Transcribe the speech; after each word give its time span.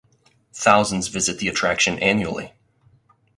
Thousands 0.53 1.09
visit 1.09 1.37
the 1.37 1.47
attraction 1.47 1.99
annually. 1.99 2.53